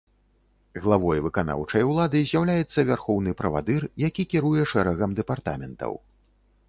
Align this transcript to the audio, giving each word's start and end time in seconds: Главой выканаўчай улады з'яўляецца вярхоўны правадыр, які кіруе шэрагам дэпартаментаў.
Главой 0.83 1.17
выканаўчай 1.25 1.83
улады 1.89 2.17
з'яўляецца 2.31 2.87
вярхоўны 2.89 3.31
правадыр, 3.43 3.81
які 4.07 4.23
кіруе 4.35 4.61
шэрагам 4.73 5.11
дэпартаментаў. 5.21 5.93